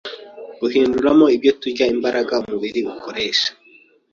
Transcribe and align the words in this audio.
guhinduramo 0.59 1.25
ibyo 1.35 1.51
turya 1.61 1.85
imbaraga 1.93 2.33
umubiri 2.43 2.81
ukoresha 2.93 3.49